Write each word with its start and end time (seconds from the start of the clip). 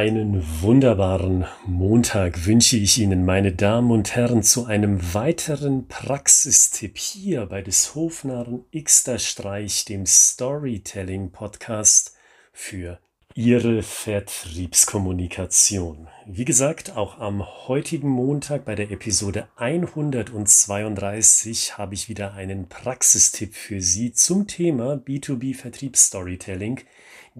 Einen 0.00 0.42
wunderbaren 0.62 1.44
Montag 1.66 2.46
wünsche 2.46 2.78
ich 2.78 2.96
Ihnen, 2.96 3.26
meine 3.26 3.52
Damen 3.52 3.90
und 3.90 4.16
Herren, 4.16 4.42
zu 4.42 4.64
einem 4.64 5.12
weiteren 5.12 5.88
Praxistipp 5.88 6.96
hier 6.96 7.44
bei 7.44 7.60
des 7.60 7.94
Hofnarren 7.94 8.64
Xter 8.74 9.18
Streich, 9.18 9.84
dem 9.84 10.06
Storytelling 10.06 11.32
Podcast 11.32 12.16
für 12.50 12.98
Ihre 13.34 13.82
Vertriebskommunikation. 13.82 16.08
Wie 16.26 16.46
gesagt, 16.46 16.96
auch 16.96 17.18
am 17.18 17.44
heutigen 17.68 18.08
Montag 18.08 18.64
bei 18.64 18.74
der 18.74 18.90
Episode 18.90 19.48
132 19.56 21.76
habe 21.76 21.92
ich 21.92 22.08
wieder 22.08 22.32
einen 22.32 22.70
Praxistipp 22.70 23.54
für 23.54 23.82
Sie 23.82 24.14
zum 24.14 24.46
Thema 24.46 24.94
B2B 24.94 25.54
Vertriebsstorytelling, 25.54 26.80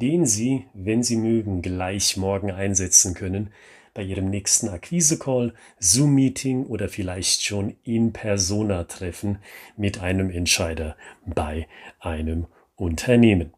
den 0.01 0.27
Sie, 0.27 0.67
wenn 0.75 1.03
Sie 1.03 1.17
mögen, 1.17 1.63
gleich 1.63 2.17
morgen 2.17 2.51
einsetzen 2.51 3.15
können 3.15 3.51
bei 3.95 4.03
Ihrem 4.03 4.31
nächsten 4.31 4.69
Akquise-Call, 4.69 5.55
Zoom-Meeting 5.79 6.67
oder 6.67 6.89
vielleicht 6.89 7.43
schon 7.43 7.77
in 7.85 8.13
Persona-Treffen 8.13 9.39
mit 9.77 10.01
einem 10.01 10.31
Entscheider 10.31 10.97
bei 11.27 11.67
einem 11.99 12.47
Unternehmen. 12.77 13.53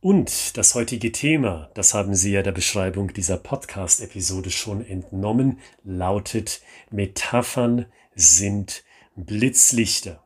Und 0.00 0.58
das 0.58 0.74
heutige 0.74 1.12
Thema, 1.12 1.70
das 1.74 1.94
haben 1.94 2.14
Sie 2.14 2.32
ja 2.32 2.42
der 2.42 2.52
Beschreibung 2.52 3.14
dieser 3.14 3.38
Podcast-Episode 3.38 4.50
schon 4.50 4.84
entnommen, 4.84 5.60
lautet 5.82 6.60
Metaphern 6.90 7.86
sind 8.14 8.84
Blitzlichter. 9.16 10.22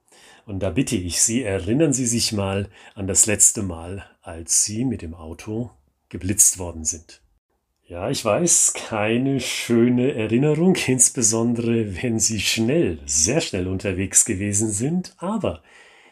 Und 0.48 0.60
da 0.60 0.70
bitte 0.70 0.96
ich 0.96 1.20
Sie, 1.20 1.42
erinnern 1.42 1.92
Sie 1.92 2.06
sich 2.06 2.32
mal 2.32 2.70
an 2.94 3.06
das 3.06 3.26
letzte 3.26 3.60
Mal, 3.62 4.06
als 4.22 4.64
Sie 4.64 4.86
mit 4.86 5.02
dem 5.02 5.12
Auto 5.12 5.72
geblitzt 6.08 6.58
worden 6.58 6.86
sind. 6.86 7.20
Ja, 7.84 8.08
ich 8.08 8.24
weiß, 8.24 8.72
keine 8.72 9.40
schöne 9.40 10.14
Erinnerung, 10.14 10.74
insbesondere 10.86 12.02
wenn 12.02 12.18
Sie 12.18 12.40
schnell, 12.40 12.98
sehr 13.04 13.42
schnell 13.42 13.68
unterwegs 13.68 14.24
gewesen 14.24 14.70
sind, 14.70 15.14
aber 15.18 15.62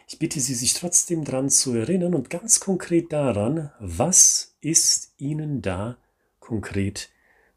ich 0.07 0.19
bitte 0.19 0.39
Sie, 0.39 0.53
sich 0.53 0.75
trotzdem 0.75 1.23
daran 1.23 1.49
zu 1.49 1.73
erinnern 1.73 2.13
und 2.13 2.29
ganz 2.29 2.59
konkret 2.59 3.11
daran, 3.11 3.71
was 3.79 4.55
ist 4.61 5.15
Ihnen 5.17 5.63
da 5.63 5.97
konkret 6.39 7.09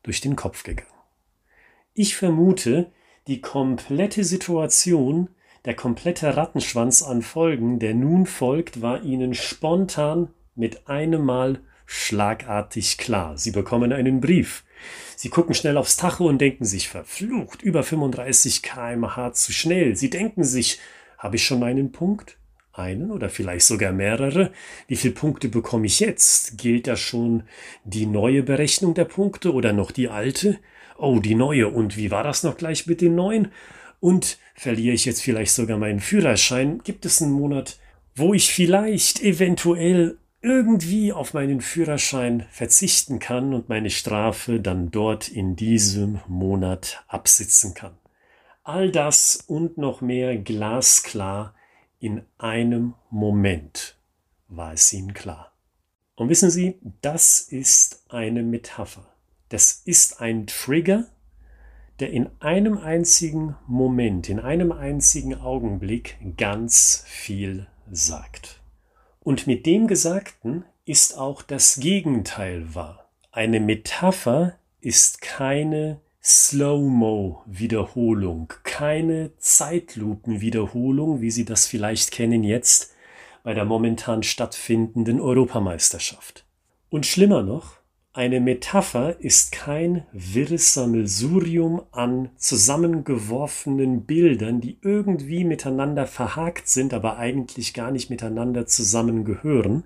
durch 0.03 0.23
den 0.23 0.35
Kopf 0.35 0.63
gegangen. 0.63 0.89
Ich 1.93 2.17
vermute, 2.17 2.91
die 3.27 3.43
komplette 3.43 4.25
Situation, 4.25 5.29
der 5.65 5.75
komplette 5.75 6.37
Rattenschwanz 6.37 7.03
an 7.03 7.23
Folgen, 7.23 7.79
der 7.79 7.95
nun 7.95 8.27
folgt, 8.27 8.83
war 8.83 9.03
Ihnen 9.03 9.35
spontan 9.35 10.29
mit 10.55 10.89
einem 10.89 11.25
Mal 11.25 11.61
schlagartig 11.87 12.99
klar. 12.99 13.37
Sie 13.37 13.51
bekommen 13.51 13.93
einen 13.93 14.21
Brief. 14.21 14.65
Sie 15.17 15.29
gucken 15.29 15.55
schnell 15.55 15.77
aufs 15.77 15.97
Tacho 15.97 16.27
und 16.27 16.39
denken 16.39 16.65
sich, 16.65 16.89
verflucht, 16.89 17.63
über 17.63 17.83
35 17.83 18.63
kmh 18.63 19.33
zu 19.33 19.53
schnell. 19.53 19.97
Sie 19.97 20.09
denken 20.09 20.45
sich, 20.45 20.79
habe 21.19 21.37
ich 21.37 21.45
schon 21.45 21.61
meinen 21.61 21.93
Punkt? 21.93 22.37
einen 22.73 23.11
oder 23.11 23.29
vielleicht 23.29 23.67
sogar 23.67 23.93
mehrere. 23.93 24.53
Wie 24.87 24.97
viele 24.97 25.15
Punkte 25.15 25.49
bekomme 25.49 25.87
ich 25.87 26.01
jetzt? 26.01 26.57
Gilt 26.59 26.87
da 26.87 26.97
schon 26.97 27.43
die 27.85 28.07
neue 28.07 28.43
Berechnung 28.43 28.95
der 28.95 29.05
Punkte 29.05 29.53
oder 29.53 29.73
noch 29.73 29.91
die 29.91 30.09
alte? 30.09 30.59
Oh, 30.97 31.19
die 31.19 31.35
neue. 31.35 31.69
Und 31.69 31.97
wie 31.97 32.11
war 32.11 32.23
das 32.23 32.43
noch 32.43 32.57
gleich 32.57 32.87
mit 32.87 33.01
den 33.01 33.15
neuen? 33.15 33.53
Und 33.99 34.39
verliere 34.61 34.95
ich 34.95 35.07
jetzt 35.07 35.23
vielleicht 35.23 35.53
sogar 35.53 35.79
meinen 35.79 36.01
Führerschein? 36.01 36.83
Gibt 36.85 37.07
es 37.07 37.23
einen 37.23 37.33
Monat, 37.33 37.79
wo 38.15 38.35
ich 38.35 38.53
vielleicht 38.53 39.23
eventuell 39.23 40.19
irgendwie 40.43 41.15
auf 41.15 41.33
meinen 41.33 41.63
Führerschein 41.63 42.45
verzichten 42.51 43.21
kann 43.21 43.55
und 43.55 43.71
meine 43.71 43.89
Strafe 43.89 44.61
dann 44.61 44.91
dort 44.91 45.31
in 45.31 45.57
diesem 45.57 46.21
Monat 46.29 47.03
absitzen 47.09 47.73
kann? 47.73 47.97
All 48.63 48.91
das 48.91 49.43
und 49.47 49.79
noch 49.79 50.03
mehr 50.03 50.37
glasklar 50.37 51.55
in 51.99 52.21
einem 52.37 52.93
Moment 53.09 53.97
war 54.49 54.75
es 54.75 54.93
ihnen 54.93 55.15
klar. 55.15 55.53
Und 56.17 56.29
wissen 56.29 56.51
Sie, 56.51 56.79
das 57.01 57.41
ist 57.41 58.05
eine 58.11 58.43
Metapher. 58.43 59.07
Das 59.49 59.81
ist 59.87 60.21
ein 60.21 60.47
Trigger, 60.47 61.07
der 62.01 62.11
in 62.11 62.29
einem 62.41 62.79
einzigen 62.79 63.57
Moment, 63.67 64.29
in 64.29 64.41
einem 64.41 64.73
einzigen 64.73 65.35
Augenblick 65.35 66.19
ganz 66.37 67.05
viel 67.07 67.69
sagt. 67.91 68.61
Und 69.21 69.47
mit 69.47 69.65
dem 69.67 69.87
Gesagten 69.87 70.65
ist 70.85 71.17
auch 71.19 71.43
das 71.43 71.77
Gegenteil 71.77 72.75
wahr. 72.75 73.09
Eine 73.33 73.61
Metapher 73.61 74.57
ist 74.81 75.21
keine 75.21 76.01
Slow-Mo-Wiederholung, 76.23 78.53
keine 78.63 79.37
Zeitlupen-Wiederholung, 79.39 81.21
wie 81.21 81.31
Sie 81.31 81.45
das 81.45 81.67
vielleicht 81.67 82.11
kennen 82.11 82.43
jetzt 82.45 82.95
bei 83.43 83.55
der 83.55 83.65
momentan 83.65 84.23
stattfindenden 84.23 85.19
Europameisterschaft. 85.21 86.45
Und 86.91 87.07
schlimmer 87.07 87.43
noch, 87.43 87.80
eine 88.13 88.41
Metapher 88.41 89.21
ist 89.21 89.53
kein 89.53 90.05
wirres 90.13 90.75
Sammelsurium 90.75 91.83
an 91.93 92.31
zusammengeworfenen 92.37 94.05
Bildern, 94.05 94.61
die 94.61 94.79
irgendwie 94.83 95.45
miteinander 95.45 96.07
verhakt 96.07 96.69
sind, 96.69 96.93
aber 96.93 97.19
eigentlich 97.19 97.73
gar 97.73 97.93
nicht 97.93 98.11
miteinander 98.11 98.67
zusammengehören, 98.67 99.85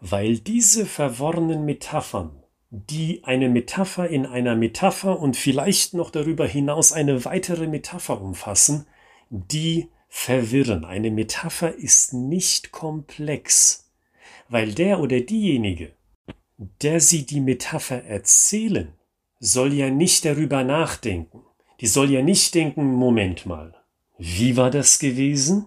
weil 0.00 0.38
diese 0.38 0.84
verworrenen 0.84 1.64
Metaphern 1.64 2.42
die 2.70 3.22
eine 3.24 3.48
Metapher 3.48 4.08
in 4.08 4.26
einer 4.26 4.56
Metapher 4.56 5.20
und 5.20 5.36
vielleicht 5.36 5.94
noch 5.94 6.10
darüber 6.10 6.46
hinaus 6.46 6.92
eine 6.92 7.24
weitere 7.24 7.66
Metapher 7.66 8.20
umfassen, 8.20 8.86
die 9.30 9.88
verwirren. 10.08 10.84
Eine 10.84 11.10
Metapher 11.10 11.74
ist 11.74 12.12
nicht 12.12 12.72
komplex, 12.72 13.90
weil 14.48 14.74
der 14.74 15.00
oder 15.00 15.20
diejenige, 15.20 15.92
der 16.58 17.00
sie 17.00 17.26
die 17.26 17.40
Metapher 17.40 18.04
erzählen, 18.04 18.92
soll 19.38 19.72
ja 19.72 19.90
nicht 19.90 20.24
darüber 20.24 20.64
nachdenken. 20.64 21.42
Die 21.80 21.86
soll 21.86 22.10
ja 22.10 22.22
nicht 22.22 22.54
denken, 22.54 22.94
Moment 22.94 23.44
mal, 23.46 23.74
wie 24.18 24.56
war 24.56 24.70
das 24.70 24.98
gewesen? 24.98 25.66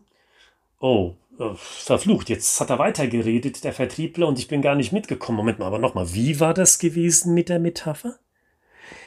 Oh, 0.80 1.16
äh, 1.40 1.54
verflucht, 1.56 2.30
jetzt 2.30 2.60
hat 2.60 2.70
er 2.70 2.80
weitergeredet, 2.80 3.64
der 3.64 3.74
Vertriebler, 3.74 4.28
und 4.28 4.40
ich 4.40 4.48
bin 4.48 4.62
gar 4.62 4.76
nicht 4.76 4.92
mitgekommen. 4.92 5.38
Moment 5.38 5.60
mal, 5.60 5.68
aber 5.68 5.80
nochmal, 5.80 6.14
wie 6.14 6.40
war 6.40 6.54
das 6.54 6.80
gewesen 6.80 7.34
mit 7.34 7.50
der 7.50 7.60
Metapher? 7.60 8.18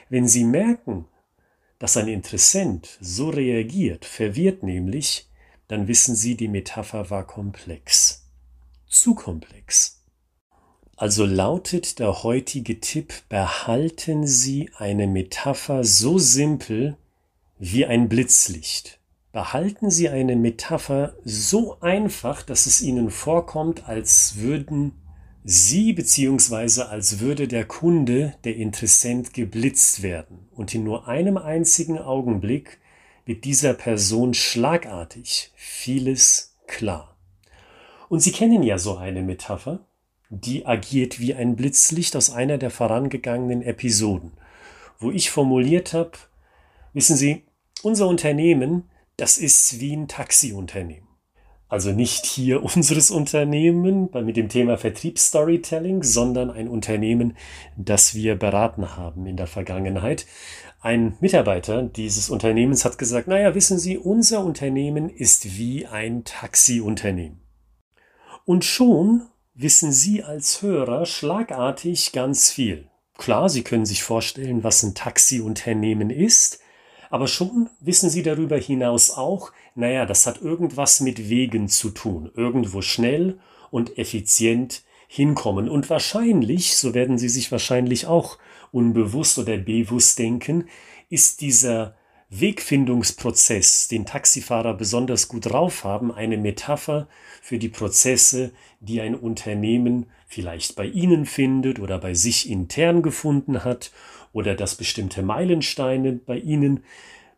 Wenn 0.09 0.28
Sie 0.28 0.44
merken, 0.44 1.06
dass 1.78 1.97
ein 1.97 2.06
Interessent 2.09 2.99
so 3.00 3.31
reagiert, 3.31 4.04
verwirrt 4.04 4.62
nämlich, 4.62 5.28
dann 5.66 5.88
wissen 5.88 6.14
Sie, 6.14 6.37
die 6.37 6.49
Metapher 6.49 7.10
war 7.10 7.26
komplex. 7.26 8.31
Zu 8.87 9.14
komplex. 9.14 10.02
Also 11.03 11.27
lautet 11.27 11.99
der 11.99 12.23
heutige 12.23 12.79
Tipp, 12.79 13.13
behalten 13.29 14.25
Sie 14.25 14.71
eine 14.77 15.09
Metapher 15.09 15.83
so 15.83 16.19
simpel 16.19 16.97
wie 17.59 17.85
ein 17.85 18.09
Blitzlicht 18.09 19.01
behalten 19.33 19.91
Sie 19.91 20.09
eine 20.09 20.37
Metapher 20.37 21.15
so 21.25 21.81
einfach, 21.81 22.43
dass 22.43 22.67
es 22.67 22.83
Ihnen 22.83 23.11
vorkommt, 23.11 23.89
als 23.89 24.37
würden 24.37 24.93
Sie 25.45 25.93
bzw. 25.93 26.83
als 26.83 27.19
würde 27.19 27.49
der 27.49 27.65
Kunde, 27.65 28.35
der 28.45 28.57
Interessent, 28.57 29.35
geblitzt 29.35 30.03
werden. 30.03 30.47
Und 30.55 30.75
in 30.75 30.85
nur 30.85 31.09
einem 31.09 31.37
einzigen 31.37 31.99
Augenblick 31.99 32.79
wird 33.25 33.45
dieser 33.45 33.75
Person 33.75 34.35
schlagartig 34.35 35.50
vieles 35.56 36.55
klar. 36.67 37.17
Und 38.09 38.21
Sie 38.21 38.32
kennen 38.32 38.62
ja 38.62 38.79
so 38.79 38.99
eine 38.99 39.23
Metapher, 39.23 39.81
die 40.34 40.64
agiert 40.64 41.20
wie 41.20 41.34
ein 41.34 41.56
Blitzlicht 41.56 42.17
aus 42.17 42.31
einer 42.31 42.56
der 42.56 42.70
vorangegangenen 42.70 43.62
Episoden, 43.62 44.32
wo 44.99 45.11
ich 45.11 45.31
formuliert 45.31 45.93
habe, 45.93 46.12
wissen 46.94 47.17
Sie, 47.17 47.44
unser 47.82 48.08
Unternehmen 48.08 48.84
das 49.17 49.38
ist 49.38 49.79
wie 49.81 49.94
ein 49.94 50.08
Taxiunternehmen. 50.08 51.08
Also 51.69 51.93
nicht 51.93 52.26
hier 52.26 52.62
unseres 52.76 53.11
Unternehmen 53.11 54.11
mit 54.12 54.37
dem 54.37 54.49
Thema 54.49 54.79
Vertriebsstorytelling, 54.79 56.02
sondern 56.02 56.50
ein 56.50 56.69
Unternehmen, 56.69 57.37
das 57.76 58.14
wir 58.14 58.37
beraten 58.37 58.96
haben 58.96 59.26
in 59.26 59.37
der 59.37 59.46
Vergangenheit. 59.46 60.26
Ein 60.81 61.17
Mitarbeiter 61.20 61.82
dieses 61.82 62.31
Unternehmens 62.31 62.85
hat 62.85 62.99
gesagt, 62.99 63.28
naja, 63.28 63.55
wissen 63.55 63.78
Sie, 63.78 63.96
unser 63.96 64.44
Unternehmen 64.44 65.08
ist 65.08 65.56
wie 65.56 65.87
ein 65.87 66.25
Taxiunternehmen. 66.25 67.40
Und 68.44 68.64
schon 68.64 69.23
wissen 69.54 69.93
Sie 69.93 70.22
als 70.22 70.62
Hörer 70.62 71.06
schlagartig 71.06 72.12
ganz 72.12 72.50
viel. 72.50 72.88
Klar, 73.19 73.49
Sie 73.49 73.62
können 73.62 73.87
sich 73.87 74.02
vorstellen, 74.02 74.64
was 74.64 74.82
ein 74.82 74.94
Taxiunternehmen 74.94 76.10
ist, 76.10 76.60
aber 77.10 77.28
schon 77.28 77.69
wissen 77.81 78.08
Sie 78.08 78.22
darüber 78.22 78.56
hinaus 78.56 79.10
auch, 79.10 79.52
naja, 79.75 80.06
das 80.06 80.26
hat 80.26 80.40
irgendwas 80.40 81.00
mit 81.00 81.28
Wegen 81.28 81.69
zu 81.69 81.90
tun, 81.90 82.31
irgendwo 82.34 82.81
schnell 82.81 83.38
und 83.70 83.99
effizient 83.99 84.82
hinkommen. 85.08 85.69
Und 85.69 85.90
wahrscheinlich, 85.90 86.76
so 86.76 86.94
werden 86.94 87.19
Sie 87.19 87.28
sich 87.28 87.52
wahrscheinlich 87.52 88.06
auch 88.06 88.38
unbewusst 88.70 89.38
oder 89.38 89.58
bewusst 89.58 90.19
denken, 90.19 90.69
ist 91.10 91.43
dieser 91.43 91.94
Wegfindungsprozess, 92.34 93.88
den 93.88 94.06
Taxifahrer 94.06 94.73
besonders 94.73 95.29
gut 95.29 95.46
drauf 95.46 95.84
haben, 95.84 96.11
eine 96.11 96.38
Metapher 96.38 97.06
für 97.43 97.58
die 97.58 97.69
Prozesse, 97.69 98.52
die 98.81 99.02
ein 99.02 99.14
Unternehmen 99.14 100.06
vielleicht 100.26 100.75
bei 100.75 100.87
Ihnen 100.87 101.26
findet 101.26 101.79
oder 101.79 101.99
bei 101.99 102.14
sich 102.14 102.49
intern 102.49 103.02
gefunden 103.02 103.64
hat 103.64 103.93
oder 104.32 104.55
dass 104.55 104.76
bestimmte 104.76 105.23
Meilensteine 105.23 106.14
bei 106.14 106.38
Ihnen 106.38 106.84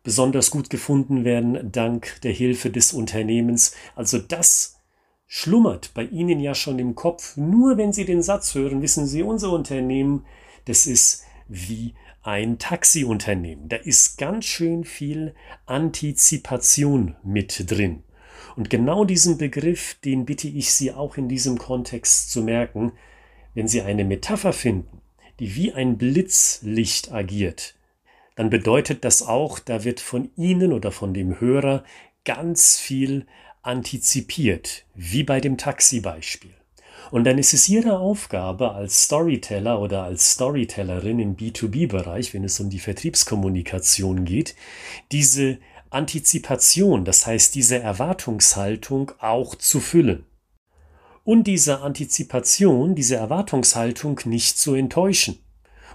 besonders 0.01 0.49
gut 0.49 0.69
gefunden 0.69 1.25
werden 1.25 1.73
dank 1.73 2.21
der 2.23 2.31
Hilfe 2.31 2.69
des 2.69 2.93
Unternehmens. 2.93 3.75
Also 3.95 4.17
das 4.17 4.79
schlummert 5.27 5.93
bei 5.93 6.03
Ihnen 6.03 6.39
ja 6.39 6.55
schon 6.55 6.79
im 6.79 6.95
Kopf. 6.95 7.35
Nur 7.35 7.77
wenn 7.77 7.91
Sie 7.91 8.05
den 8.05 8.21
Satz 8.21 8.55
hören, 8.55 8.81
wissen 8.81 9.07
Sie, 9.07 9.23
unser 9.23 9.51
Unternehmen, 9.51 10.25
das 10.63 10.85
ist 10.85 11.25
wie 11.49 11.95
ein 12.25 12.57
Taxiunternehmen. 12.57 13.69
Da 13.69 13.75
ist 13.75 14.17
ganz 14.17 14.45
schön 14.45 14.83
viel 14.83 15.35
Antizipation 15.67 17.15
mit 17.23 17.69
drin. 17.69 18.03
Und 18.55 18.69
genau 18.69 19.05
diesen 19.05 19.37
Begriff, 19.37 19.95
den 20.03 20.25
bitte 20.25 20.47
ich 20.47 20.73
Sie 20.73 20.91
auch 20.91 21.17
in 21.17 21.29
diesem 21.29 21.59
Kontext 21.59 22.31
zu 22.31 22.41
merken, 22.41 22.93
wenn 23.53 23.67
Sie 23.67 23.81
eine 23.81 24.05
Metapher 24.05 24.53
finden, 24.53 25.01
die 25.39 25.55
wie 25.55 25.73
ein 25.73 25.97
Blitzlicht 25.97 27.11
agiert, 27.11 27.75
dann 28.35 28.49
bedeutet 28.49 29.05
das 29.05 29.21
auch, 29.21 29.59
da 29.59 29.83
wird 29.83 29.99
von 29.99 30.31
Ihnen 30.35 30.73
oder 30.73 30.91
von 30.91 31.13
dem 31.13 31.39
Hörer 31.39 31.83
ganz 32.25 32.77
viel 32.77 33.27
antizipiert, 33.61 34.85
wie 34.95 35.23
bei 35.23 35.39
dem 35.39 35.57
Taxi-Beispiel. 35.57 36.53
Und 37.11 37.25
dann 37.25 37.37
ist 37.37 37.53
es 37.53 37.69
Ihre 37.69 37.99
Aufgabe 37.99 38.73
als 38.73 39.03
Storyteller 39.03 39.79
oder 39.79 40.03
als 40.03 40.31
Storytellerin 40.33 41.19
im 41.19 41.35
B2B-Bereich, 41.35 42.33
wenn 42.33 42.43
es 42.43 42.59
um 42.59 42.69
die 42.69 42.79
Vertriebskommunikation 42.79 44.25
geht, 44.25 44.55
diese 45.11 45.59
Antizipation, 45.89 47.05
das 47.05 47.25
heißt 47.25 47.55
diese 47.55 47.79
Erwartungshaltung 47.79 49.11
auch 49.19 49.55
zu 49.55 49.79
füllen. 49.79 50.25
Und 51.23 51.45
diese 51.45 51.81
Antizipation, 51.81 52.95
diese 52.95 53.15
Erwartungshaltung 53.15 54.19
nicht 54.25 54.59
zu 54.59 54.75
enttäuschen. 54.75 55.39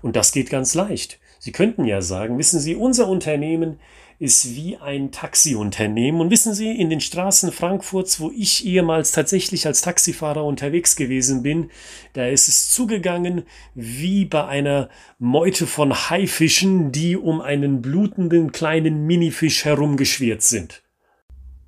Und 0.02 0.16
das 0.16 0.32
geht 0.32 0.50
ganz 0.50 0.74
leicht. 0.74 1.20
Sie 1.38 1.52
könnten 1.52 1.84
ja 1.84 2.02
sagen, 2.02 2.38
wissen 2.38 2.60
Sie, 2.60 2.74
unser 2.74 3.08
Unternehmen 3.08 3.78
ist 4.20 4.54
wie 4.54 4.76
ein 4.76 5.12
Taxiunternehmen. 5.12 6.20
Und 6.20 6.30
wissen 6.30 6.52
Sie, 6.52 6.70
in 6.70 6.90
den 6.90 7.00
Straßen 7.00 7.52
Frankfurts, 7.52 8.20
wo 8.20 8.30
ich 8.30 8.66
ehemals 8.66 9.12
tatsächlich 9.12 9.66
als 9.66 9.80
Taxifahrer 9.80 10.44
unterwegs 10.44 10.94
gewesen 10.94 11.42
bin, 11.42 11.70
da 12.12 12.26
ist 12.26 12.46
es 12.46 12.68
zugegangen 12.68 13.44
wie 13.74 14.26
bei 14.26 14.44
einer 14.44 14.90
Meute 15.18 15.66
von 15.66 15.94
Haifischen, 16.10 16.92
die 16.92 17.16
um 17.16 17.40
einen 17.40 17.80
blutenden 17.80 18.52
kleinen 18.52 19.06
Minifisch 19.06 19.64
herumgeschwirrt 19.64 20.42
sind. 20.42 20.82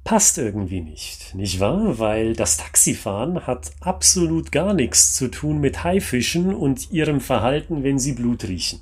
Passt 0.04 0.36
irgendwie 0.36 0.82
nicht, 0.82 1.34
nicht 1.34 1.58
wahr? 1.58 1.98
Weil 1.98 2.34
das 2.34 2.58
Taxifahren 2.58 3.46
hat 3.46 3.70
absolut 3.80 4.52
gar 4.52 4.74
nichts 4.74 5.14
zu 5.14 5.28
tun 5.28 5.58
mit 5.58 5.84
Haifischen 5.84 6.54
und 6.54 6.90
ihrem 6.90 7.22
Verhalten, 7.22 7.82
wenn 7.82 7.98
sie 7.98 8.12
Blut 8.12 8.44
riechen. 8.44 8.80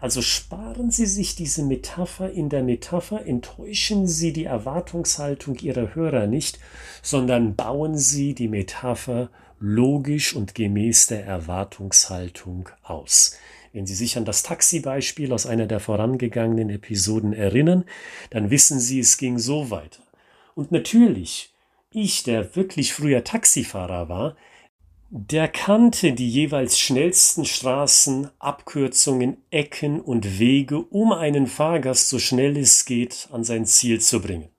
Also 0.00 0.22
sparen 0.22 0.90
Sie 0.90 1.04
sich 1.04 1.36
diese 1.36 1.62
Metapher 1.62 2.30
in 2.30 2.48
der 2.48 2.62
Metapher, 2.62 3.26
enttäuschen 3.26 4.08
Sie 4.08 4.32
die 4.32 4.44
Erwartungshaltung 4.44 5.56
Ihrer 5.56 5.94
Hörer 5.94 6.26
nicht, 6.26 6.58
sondern 7.02 7.54
bauen 7.54 7.98
Sie 7.98 8.34
die 8.34 8.48
Metapher 8.48 9.28
logisch 9.58 10.34
und 10.34 10.54
gemäß 10.54 11.08
der 11.08 11.26
Erwartungshaltung 11.26 12.70
aus. 12.82 13.36
Wenn 13.74 13.86
Sie 13.86 13.94
sich 13.94 14.16
an 14.16 14.24
das 14.24 14.42
Taxi-Beispiel 14.42 15.32
aus 15.34 15.44
einer 15.44 15.66
der 15.66 15.80
vorangegangenen 15.80 16.70
Episoden 16.70 17.34
erinnern, 17.34 17.84
dann 18.30 18.50
wissen 18.50 18.80
Sie, 18.80 19.00
es 19.00 19.18
ging 19.18 19.38
so 19.38 19.70
weiter. 19.70 20.02
Und 20.54 20.72
natürlich, 20.72 21.52
ich, 21.90 22.22
der 22.22 22.56
wirklich 22.56 22.94
früher 22.94 23.22
Taxifahrer 23.22 24.08
war, 24.08 24.36
der 25.12 25.48
kannte 25.48 26.12
die 26.12 26.30
jeweils 26.30 26.78
schnellsten 26.78 27.44
Straßen, 27.44 28.30
Abkürzungen, 28.38 29.38
Ecken 29.50 30.00
und 30.00 30.38
Wege, 30.38 30.78
um 30.78 31.12
einen 31.12 31.48
Fahrgast 31.48 32.08
so 32.08 32.20
schnell 32.20 32.56
es 32.56 32.84
geht 32.84 33.28
an 33.32 33.42
sein 33.42 33.66
Ziel 33.66 34.00
zu 34.00 34.22
bringen. 34.22 34.50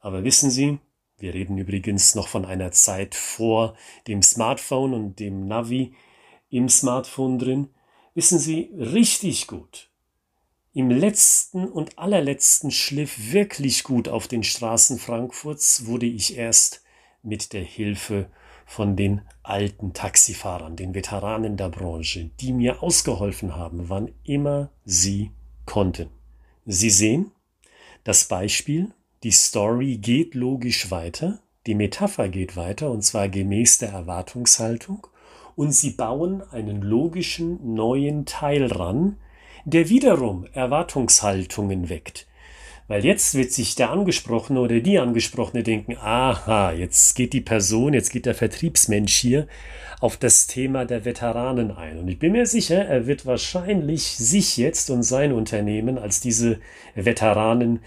Aber 0.00 0.24
wissen 0.24 0.50
Sie, 0.50 0.80
wir 1.18 1.34
reden 1.34 1.56
übrigens 1.56 2.16
noch 2.16 2.26
von 2.26 2.44
einer 2.44 2.72
Zeit 2.72 3.14
vor 3.14 3.76
dem 4.08 4.22
Smartphone 4.22 4.92
und 4.92 5.20
dem 5.20 5.46
Navi 5.46 5.94
im 6.50 6.68
Smartphone 6.68 7.38
drin, 7.38 7.68
wissen 8.14 8.40
Sie 8.40 8.72
richtig 8.76 9.46
gut. 9.46 9.88
Im 10.74 10.90
letzten 10.90 11.68
und 11.68 11.96
allerletzten 11.96 12.72
Schliff 12.72 13.32
wirklich 13.32 13.84
gut 13.84 14.08
auf 14.08 14.26
den 14.26 14.42
Straßen 14.42 14.98
Frankfurts 14.98 15.86
wurde 15.86 16.06
ich 16.06 16.36
erst 16.36 16.82
mit 17.22 17.52
der 17.52 17.62
Hilfe 17.62 18.28
von 18.72 18.96
den 18.96 19.20
alten 19.42 19.92
Taxifahrern, 19.92 20.76
den 20.76 20.94
Veteranen 20.94 21.58
der 21.58 21.68
Branche, 21.68 22.30
die 22.40 22.54
mir 22.54 22.82
ausgeholfen 22.82 23.54
haben, 23.54 23.90
wann 23.90 24.10
immer 24.24 24.70
sie 24.86 25.30
konnten. 25.66 26.08
Sie 26.64 26.88
sehen, 26.88 27.32
das 28.02 28.28
Beispiel, 28.28 28.94
die 29.24 29.30
Story 29.30 29.98
geht 29.98 30.34
logisch 30.34 30.90
weiter, 30.90 31.40
die 31.66 31.74
Metapher 31.74 32.30
geht 32.30 32.56
weiter 32.56 32.90
und 32.90 33.02
zwar 33.02 33.28
gemäß 33.28 33.76
der 33.76 33.90
Erwartungshaltung 33.90 35.06
und 35.54 35.72
sie 35.72 35.90
bauen 35.90 36.42
einen 36.50 36.80
logischen 36.80 37.74
neuen 37.74 38.24
Teil 38.24 38.66
ran, 38.72 39.18
der 39.66 39.90
wiederum 39.90 40.46
Erwartungshaltungen 40.46 41.90
weckt. 41.90 42.26
Weil 42.88 43.04
jetzt 43.04 43.34
wird 43.34 43.52
sich 43.52 43.74
der 43.74 43.90
Angesprochene 43.90 44.60
oder 44.60 44.80
die 44.80 44.98
Angesprochene 44.98 45.62
denken, 45.62 45.96
aha, 45.96 46.72
jetzt 46.72 47.14
geht 47.14 47.32
die 47.32 47.40
Person, 47.40 47.94
jetzt 47.94 48.10
geht 48.10 48.26
der 48.26 48.34
Vertriebsmensch 48.34 49.14
hier 49.14 49.46
auf 50.00 50.16
das 50.16 50.48
Thema 50.48 50.84
der 50.84 51.04
Veteranen 51.04 51.70
ein. 51.70 51.98
Und 51.98 52.08
ich 52.08 52.18
bin 52.18 52.32
mir 52.32 52.46
sicher, 52.46 52.84
er 52.84 53.06
wird 53.06 53.24
wahrscheinlich 53.24 54.02
sich 54.02 54.56
jetzt 54.56 54.90
und 54.90 55.04
sein 55.04 55.32
Unternehmen 55.32 55.96
als 55.96 56.20
diese 56.20 56.58
Veteranen 56.94 57.80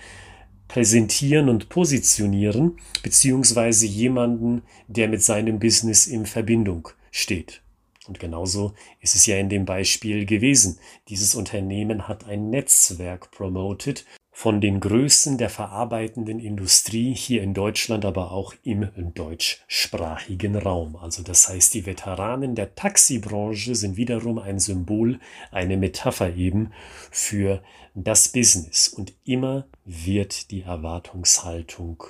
präsentieren 0.67 1.49
und 1.49 1.69
positionieren, 1.69 2.77
beziehungsweise 3.03 3.85
jemanden, 3.85 4.63
der 4.87 5.07
mit 5.09 5.21
seinem 5.21 5.59
Business 5.59 6.07
in 6.07 6.25
Verbindung 6.25 6.89
steht. 7.11 7.61
Und 8.07 8.19
genauso 8.19 8.73
ist 9.01 9.15
es 9.15 9.25
ja 9.25 9.37
in 9.37 9.49
dem 9.49 9.65
Beispiel 9.65 10.25
gewesen. 10.25 10.79
Dieses 11.09 11.35
Unternehmen 11.35 12.07
hat 12.07 12.25
ein 12.25 12.49
Netzwerk 12.49 13.31
promoted 13.31 14.05
von 14.45 14.61
den 14.61 14.79
Größen 14.79 15.39
der 15.39 15.49
verarbeitenden 15.49 16.39
Industrie 16.39 17.15
hier 17.15 17.41
in 17.41 17.55
Deutschland, 17.55 18.05
aber 18.05 18.31
auch 18.31 18.53
im 18.61 18.91
deutschsprachigen 19.15 20.55
Raum. 20.55 20.95
Also 20.97 21.23
das 21.23 21.49
heißt, 21.49 21.73
die 21.73 21.87
Veteranen 21.87 22.53
der 22.53 22.75
Taxibranche 22.75 23.73
sind 23.73 23.97
wiederum 23.97 24.37
ein 24.37 24.59
Symbol, 24.59 25.19
eine 25.49 25.77
Metapher 25.77 26.35
eben 26.35 26.73
für 27.09 27.63
das 27.95 28.27
Business. 28.27 28.87
Und 28.87 29.15
immer 29.23 29.65
wird 29.83 30.51
die 30.51 30.61
Erwartungshaltung 30.61 32.03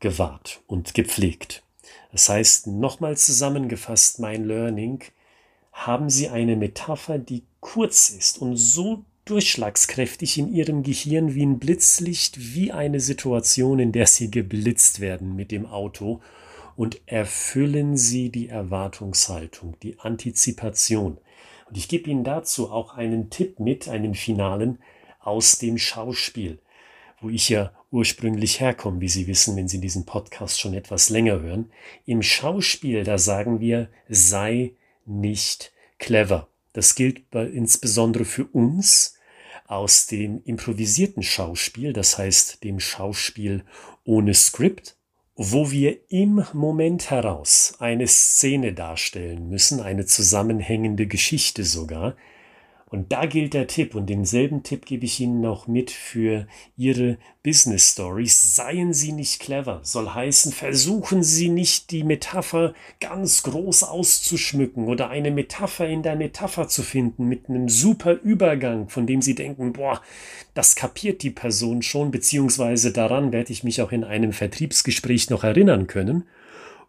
gewahrt 0.00 0.60
und 0.66 0.92
gepflegt. 0.92 1.62
Das 2.12 2.28
heißt, 2.28 2.66
nochmal 2.66 3.16
zusammengefasst 3.16 4.18
mein 4.18 4.44
Learning, 4.44 5.02
haben 5.72 6.10
Sie 6.10 6.28
eine 6.28 6.56
Metapher, 6.56 7.16
die 7.16 7.44
kurz 7.60 8.10
ist 8.10 8.36
und 8.36 8.58
so 8.58 9.06
durchschlagskräftig 9.24 10.38
in 10.38 10.52
ihrem 10.52 10.82
Gehirn 10.82 11.34
wie 11.34 11.44
ein 11.44 11.58
Blitzlicht, 11.58 12.54
wie 12.54 12.72
eine 12.72 13.00
Situation, 13.00 13.78
in 13.78 13.92
der 13.92 14.06
sie 14.06 14.30
geblitzt 14.30 15.00
werden 15.00 15.36
mit 15.36 15.50
dem 15.50 15.66
Auto 15.66 16.20
und 16.76 17.00
erfüllen 17.06 17.96
sie 17.96 18.30
die 18.30 18.48
Erwartungshaltung, 18.48 19.76
die 19.82 19.98
Antizipation. 19.98 21.18
Und 21.68 21.76
ich 21.76 21.88
gebe 21.88 22.10
Ihnen 22.10 22.24
dazu 22.24 22.70
auch 22.70 22.94
einen 22.94 23.30
Tipp 23.30 23.60
mit, 23.60 23.88
einen 23.88 24.14
finalen 24.14 24.78
aus 25.20 25.58
dem 25.58 25.78
Schauspiel, 25.78 26.58
wo 27.20 27.28
ich 27.28 27.48
ja 27.48 27.72
ursprünglich 27.92 28.60
herkomme, 28.60 29.00
wie 29.00 29.08
Sie 29.08 29.26
wissen, 29.26 29.56
wenn 29.56 29.68
Sie 29.68 29.80
diesen 29.80 30.04
Podcast 30.04 30.60
schon 30.60 30.74
etwas 30.74 31.10
länger 31.10 31.40
hören. 31.40 31.70
Im 32.06 32.22
Schauspiel, 32.22 33.04
da 33.04 33.18
sagen 33.18 33.60
wir, 33.60 33.88
sei 34.08 34.72
nicht 35.06 35.72
clever. 35.98 36.49
Das 36.72 36.94
gilt 36.94 37.34
insbesondere 37.34 38.24
für 38.24 38.44
uns 38.46 39.14
aus 39.66 40.06
dem 40.06 40.42
improvisierten 40.44 41.22
Schauspiel, 41.22 41.92
das 41.92 42.18
heißt 42.18 42.64
dem 42.64 42.80
Schauspiel 42.80 43.64
ohne 44.04 44.34
Skript, 44.34 44.96
wo 45.36 45.70
wir 45.70 46.10
im 46.10 46.44
Moment 46.52 47.10
heraus 47.10 47.74
eine 47.78 48.06
Szene 48.06 48.74
darstellen 48.74 49.48
müssen, 49.48 49.80
eine 49.80 50.04
zusammenhängende 50.06 51.06
Geschichte 51.06 51.64
sogar, 51.64 52.16
Und 52.90 53.12
da 53.12 53.26
gilt 53.26 53.54
der 53.54 53.68
Tipp 53.68 53.94
und 53.94 54.10
denselben 54.10 54.64
Tipp 54.64 54.84
gebe 54.84 55.04
ich 55.04 55.20
Ihnen 55.20 55.40
noch 55.40 55.68
mit 55.68 55.92
für 55.92 56.48
Ihre 56.76 57.18
Business 57.44 57.92
Stories. 57.92 58.56
Seien 58.56 58.92
Sie 58.92 59.12
nicht 59.12 59.38
clever, 59.38 59.78
soll 59.84 60.08
heißen, 60.08 60.50
versuchen 60.50 61.22
Sie 61.22 61.50
nicht 61.50 61.92
die 61.92 62.02
Metapher 62.02 62.74
ganz 62.98 63.44
groß 63.44 63.84
auszuschmücken 63.84 64.88
oder 64.88 65.08
eine 65.08 65.30
Metapher 65.30 65.86
in 65.86 66.02
der 66.02 66.16
Metapher 66.16 66.66
zu 66.66 66.82
finden 66.82 67.26
mit 67.26 67.48
einem 67.48 67.68
super 67.68 68.14
Übergang, 68.14 68.88
von 68.88 69.06
dem 69.06 69.22
Sie 69.22 69.36
denken, 69.36 69.72
boah, 69.72 70.02
das 70.54 70.74
kapiert 70.74 71.22
die 71.22 71.30
Person 71.30 71.82
schon, 71.82 72.10
beziehungsweise 72.10 72.92
daran 72.92 73.30
werde 73.30 73.52
ich 73.52 73.62
mich 73.62 73.80
auch 73.82 73.92
in 73.92 74.02
einem 74.02 74.32
Vertriebsgespräch 74.32 75.30
noch 75.30 75.44
erinnern 75.44 75.86
können 75.86 76.24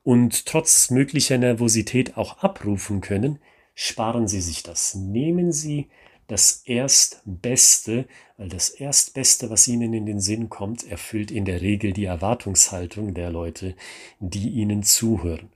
und 0.01 0.47
trotz 0.47 0.89
möglicher 0.89 1.37
Nervosität 1.37 2.17
auch 2.17 2.39
abrufen 2.39 3.01
können 3.01 3.37
sparen 3.73 4.27
Sie 4.27 4.41
sich 4.41 4.63
das. 4.63 4.95
Nehmen 4.95 5.51
Sie 5.51 5.89
das 6.27 6.61
Erstbeste, 6.65 8.07
weil 8.37 8.47
das 8.47 8.69
Erstbeste, 8.69 9.49
was 9.49 9.67
Ihnen 9.67 9.93
in 9.93 10.05
den 10.05 10.21
Sinn 10.21 10.49
kommt, 10.49 10.87
erfüllt 10.89 11.29
in 11.29 11.45
der 11.45 11.61
Regel 11.61 11.91
die 11.91 12.05
Erwartungshaltung 12.05 13.13
der 13.13 13.29
Leute, 13.31 13.75
die 14.19 14.49
Ihnen 14.49 14.83
zuhören. 14.83 15.49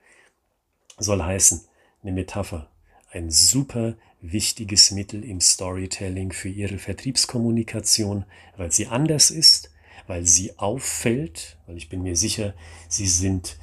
Soll 0.97 1.23
heißen, 1.23 1.61
eine 2.03 2.11
Metapher, 2.11 2.69
ein 3.11 3.31
super 3.31 3.95
wichtiges 4.21 4.91
Mittel 4.91 5.23
im 5.23 5.39
Storytelling 5.39 6.31
für 6.31 6.49
Ihre 6.49 6.77
Vertriebskommunikation, 6.77 8.25
weil 8.57 8.71
sie 8.71 8.87
anders 8.87 9.31
ist, 9.31 9.71
weil 10.07 10.25
sie 10.25 10.57
auffällt, 10.57 11.57
weil 11.67 11.77
ich 11.77 11.89
bin 11.89 12.03
mir 12.03 12.15
sicher, 12.15 12.53
Sie 12.87 13.07
sind 13.07 13.57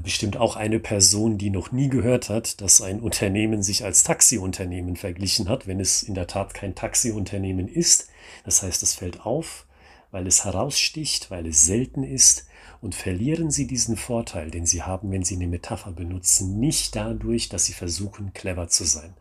bestimmt 0.00 0.36
auch 0.36 0.56
eine 0.56 0.80
Person, 0.80 1.38
die 1.38 1.50
noch 1.50 1.72
nie 1.72 1.88
gehört 1.88 2.28
hat, 2.28 2.60
dass 2.60 2.80
ein 2.80 3.00
Unternehmen 3.00 3.62
sich 3.62 3.84
als 3.84 4.04
Taxiunternehmen 4.04 4.96
verglichen 4.96 5.48
hat, 5.48 5.66
wenn 5.66 5.80
es 5.80 6.02
in 6.02 6.14
der 6.14 6.26
Tat 6.26 6.54
kein 6.54 6.74
Taxiunternehmen 6.74 7.68
ist. 7.68 8.08
Das 8.44 8.62
heißt, 8.62 8.82
es 8.82 8.94
fällt 8.94 9.24
auf, 9.26 9.66
weil 10.10 10.26
es 10.26 10.44
heraussticht, 10.44 11.30
weil 11.30 11.46
es 11.46 11.64
selten 11.64 12.04
ist 12.04 12.46
und 12.80 12.94
verlieren 12.94 13.50
Sie 13.50 13.66
diesen 13.66 13.96
Vorteil, 13.96 14.50
den 14.50 14.66
Sie 14.66 14.82
haben, 14.82 15.10
wenn 15.10 15.24
Sie 15.24 15.36
eine 15.36 15.46
Metapher 15.46 15.92
benutzen, 15.92 16.58
nicht 16.58 16.96
dadurch, 16.96 17.48
dass 17.48 17.66
Sie 17.66 17.72
versuchen, 17.72 18.32
clever 18.32 18.68
zu 18.68 18.84
sein. 18.84 19.14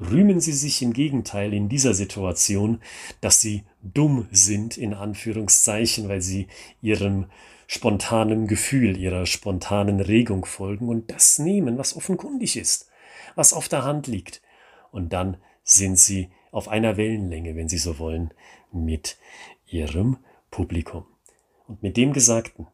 Rühmen 0.00 0.40
Sie 0.40 0.52
sich 0.52 0.82
im 0.82 0.92
Gegenteil 0.92 1.52
in 1.52 1.68
dieser 1.68 1.94
Situation, 1.94 2.80
dass 3.20 3.40
Sie 3.40 3.64
dumm 3.82 4.28
sind, 4.30 4.76
in 4.76 4.94
Anführungszeichen, 4.94 6.08
weil 6.08 6.22
Sie 6.22 6.46
Ihrem 6.82 7.26
spontanem 7.68 8.46
Gefühl, 8.46 8.96
ihrer 8.96 9.26
spontanen 9.26 10.00
Regung 10.00 10.46
folgen 10.46 10.88
und 10.88 11.12
das 11.12 11.38
nehmen, 11.38 11.76
was 11.78 11.94
offenkundig 11.94 12.56
ist, 12.56 12.88
was 13.36 13.52
auf 13.52 13.68
der 13.68 13.84
Hand 13.84 14.06
liegt. 14.06 14.40
Und 14.90 15.12
dann 15.12 15.36
sind 15.62 15.98
sie 15.98 16.30
auf 16.50 16.68
einer 16.68 16.96
Wellenlänge, 16.96 17.54
wenn 17.54 17.68
sie 17.68 17.76
so 17.76 17.98
wollen, 17.98 18.32
mit 18.72 19.18
ihrem 19.66 20.16
Publikum. 20.50 21.04
Und 21.66 21.82
mit 21.82 21.98
dem 21.98 22.14
Gesagten 22.14 22.66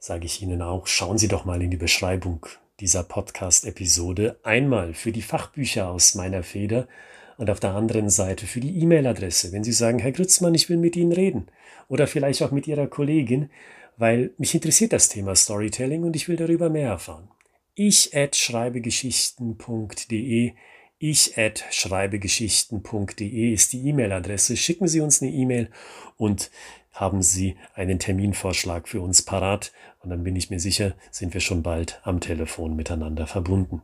sage 0.00 0.26
ich 0.26 0.42
Ihnen 0.42 0.62
auch, 0.62 0.88
schauen 0.88 1.16
Sie 1.16 1.28
doch 1.28 1.44
mal 1.44 1.62
in 1.62 1.70
die 1.70 1.76
Beschreibung 1.76 2.44
dieser 2.80 3.04
Podcast-Episode 3.04 4.40
einmal 4.42 4.94
für 4.94 5.12
die 5.12 5.22
Fachbücher 5.22 5.88
aus 5.88 6.16
meiner 6.16 6.42
Feder 6.42 6.88
und 7.36 7.50
auf 7.50 7.60
der 7.60 7.74
anderen 7.74 8.10
Seite 8.10 8.46
für 8.46 8.60
die 8.60 8.80
E-Mail-Adresse, 8.80 9.52
wenn 9.52 9.64
Sie 9.64 9.72
sagen, 9.72 9.98
Herr 9.98 10.12
Grützmann, 10.12 10.54
ich 10.54 10.68
will 10.68 10.76
mit 10.76 10.96
Ihnen 10.96 11.12
reden 11.12 11.46
oder 11.88 12.06
vielleicht 12.06 12.42
auch 12.42 12.50
mit 12.50 12.66
Ihrer 12.66 12.86
Kollegin, 12.86 13.50
weil 13.96 14.32
mich 14.38 14.54
interessiert 14.54 14.92
das 14.92 15.08
Thema 15.08 15.34
Storytelling 15.34 16.04
und 16.04 16.14
ich 16.16 16.28
will 16.28 16.36
darüber 16.36 16.70
mehr 16.70 16.90
erfahren. 16.90 17.28
Ich 17.74 18.16
at 18.16 18.36
schreibegeschichten.de 18.36 20.52
ich 20.98 21.36
at 21.36 21.62
schreibegeschichten.de 21.70 23.52
ist 23.52 23.74
die 23.74 23.86
E-Mail-Adresse. 23.86 24.56
Schicken 24.56 24.88
Sie 24.88 25.02
uns 25.02 25.20
eine 25.20 25.30
E-Mail 25.30 25.68
und 26.16 26.50
haben 26.92 27.20
Sie 27.20 27.58
einen 27.74 27.98
Terminvorschlag 27.98 28.88
für 28.88 29.02
uns 29.02 29.20
parat 29.20 29.74
und 30.02 30.08
dann 30.08 30.24
bin 30.24 30.36
ich 30.36 30.48
mir 30.48 30.58
sicher, 30.58 30.94
sind 31.10 31.34
wir 31.34 31.42
schon 31.42 31.62
bald 31.62 32.00
am 32.04 32.20
Telefon 32.20 32.76
miteinander 32.76 33.26
verbunden. 33.26 33.82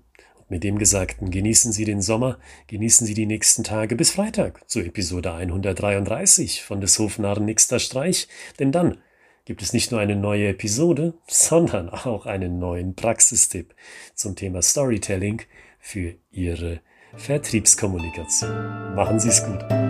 Mit 0.53 0.65
dem 0.65 0.79
Gesagten 0.79 1.31
genießen 1.31 1.73
Sie 1.73 1.87
den 1.87 2.03
Sommer, 2.03 2.39
genießen 2.67 3.07
Sie 3.07 3.15
die 3.15 3.25
nächsten 3.25 3.65
Tage 3.65 3.97
bis 3.97 4.11
Freitag 4.11 4.61
zur 4.69 4.85
Episode 4.85 5.33
133 5.33 6.63
von 6.63 6.83
des 6.83 6.99
Hofnarren 6.99 7.47
Nixter 7.47 7.79
Streich, 7.79 8.29
denn 8.59 8.71
dann 8.71 8.99
gibt 9.47 9.63
es 9.63 9.73
nicht 9.73 9.93
nur 9.93 10.01
eine 10.01 10.15
neue 10.15 10.49
Episode, 10.49 11.15
sondern 11.27 11.89
auch 11.89 12.27
einen 12.27 12.59
neuen 12.59 12.95
Praxistipp 12.95 13.75
zum 14.15 14.37
Thema 14.37 14.61
Storytelling 14.61 15.41
für 15.81 16.17
Ihre 16.31 16.81
Vertriebskommunikation. 17.17 18.95
Machen 18.95 19.21
Sie 19.21 19.31
es 19.31 19.43
gut. 19.43 19.82